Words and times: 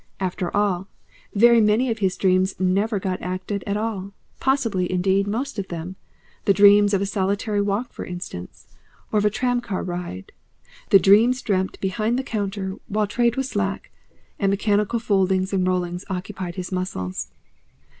After 0.19 0.49
all, 0.57 0.87
very 1.35 1.61
many 1.61 1.91
of 1.91 1.99
his 1.99 2.17
dreams 2.17 2.59
never 2.59 2.99
got 2.99 3.21
acted 3.21 3.63
at 3.67 3.77
all, 3.77 4.13
possibly 4.39 4.91
indeed, 4.91 5.27
most 5.27 5.59
of 5.59 5.67
them, 5.67 5.95
the 6.45 6.55
dreams 6.55 6.95
of 6.95 7.03
a 7.03 7.05
solitary 7.05 7.61
walk 7.61 7.93
for 7.93 8.03
instance, 8.03 8.65
or 9.11 9.19
of 9.19 9.25
a 9.25 9.29
tramcar 9.29 9.83
ride, 9.83 10.31
the 10.89 10.97
dreams 10.97 11.43
dreamt 11.43 11.79
behind 11.81 12.17
the 12.17 12.23
counter 12.23 12.77
while 12.87 13.05
trade 13.05 13.35
was 13.35 13.49
slack 13.49 13.91
and 14.39 14.49
mechanical 14.49 14.97
foldings 14.99 15.53
and 15.53 15.67
rollings 15.67 16.03
occupied 16.09 16.55
his 16.55 16.71
muscles. 16.71 17.29